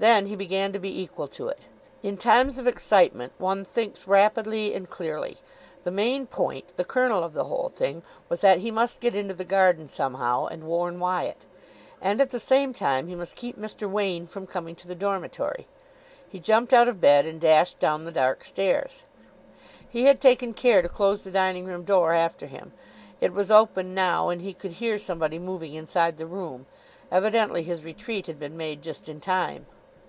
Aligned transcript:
Then 0.00 0.26
he 0.26 0.36
began 0.36 0.72
to 0.72 0.78
be 0.78 1.02
equal 1.02 1.26
to 1.26 1.48
it. 1.48 1.66
In 2.04 2.16
times 2.18 2.60
of 2.60 2.68
excitement 2.68 3.32
one 3.36 3.64
thinks 3.64 4.06
rapidly 4.06 4.72
and 4.72 4.88
clearly. 4.88 5.38
The 5.82 5.90
main 5.90 6.28
point, 6.28 6.76
the 6.76 6.84
kernel 6.84 7.24
of 7.24 7.34
the 7.34 7.46
whole 7.46 7.68
thing, 7.68 8.04
was 8.28 8.40
that 8.40 8.58
he 8.60 8.70
must 8.70 9.00
get 9.00 9.16
into 9.16 9.34
the 9.34 9.42
garden 9.42 9.88
somehow, 9.88 10.46
and 10.46 10.62
warn 10.68 11.00
Wyatt. 11.00 11.38
And 12.00 12.20
at 12.20 12.30
the 12.30 12.38
same 12.38 12.72
time, 12.72 13.08
he 13.08 13.16
must 13.16 13.34
keep 13.34 13.58
Mr. 13.58 13.90
Wain 13.90 14.28
from 14.28 14.46
coming 14.46 14.76
to 14.76 14.86
the 14.86 14.94
dormitory. 14.94 15.66
He 16.28 16.38
jumped 16.38 16.72
out 16.72 16.86
of 16.86 17.00
bed, 17.00 17.26
and 17.26 17.40
dashed 17.40 17.80
down 17.80 18.04
the 18.04 18.12
dark 18.12 18.44
stairs. 18.44 19.02
He 19.88 20.04
had 20.04 20.20
taken 20.20 20.54
care 20.54 20.80
to 20.80 20.88
close 20.88 21.24
the 21.24 21.32
dining 21.32 21.64
room 21.64 21.82
door 21.82 22.14
after 22.14 22.46
him. 22.46 22.72
It 23.20 23.32
was 23.32 23.50
open 23.50 23.96
now, 23.96 24.28
and 24.28 24.42
he 24.42 24.54
could 24.54 24.74
hear 24.74 24.96
somebody 25.00 25.40
moving 25.40 25.74
inside 25.74 26.18
the 26.18 26.26
room. 26.26 26.66
Evidently 27.10 27.64
his 27.64 27.82
retreat 27.82 28.26
had 28.26 28.38
been 28.38 28.56
made 28.56 28.80
just 28.80 29.08
in 29.08 29.20
time. 29.20 29.66